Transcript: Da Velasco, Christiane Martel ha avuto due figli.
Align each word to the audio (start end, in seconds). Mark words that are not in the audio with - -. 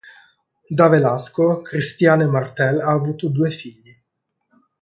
Da 0.69 0.87
Velasco, 0.87 1.61
Christiane 1.61 2.25
Martel 2.25 2.79
ha 2.81 2.89
avuto 2.91 3.27
due 3.27 3.51
figli. 3.51 3.95